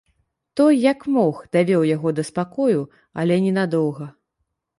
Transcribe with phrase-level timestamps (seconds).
[0.61, 2.81] Той, як мог, давёў яго да спакою,
[3.23, 4.11] але ненадоўга.